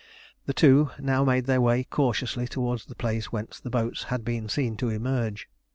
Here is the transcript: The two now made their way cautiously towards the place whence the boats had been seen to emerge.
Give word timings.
The 0.47 0.53
two 0.55 0.89
now 0.97 1.23
made 1.23 1.45
their 1.45 1.61
way 1.61 1.83
cautiously 1.83 2.47
towards 2.47 2.87
the 2.87 2.95
place 2.95 3.25
whence 3.31 3.59
the 3.59 3.69
boats 3.69 4.05
had 4.05 4.25
been 4.25 4.49
seen 4.49 4.75
to 4.77 4.89
emerge. 4.89 5.47